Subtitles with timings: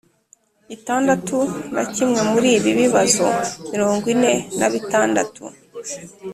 [0.75, 1.37] itandatu
[1.73, 3.25] na kimwe Muri ibi bibazo
[3.71, 5.43] mirongo ine na bitandatu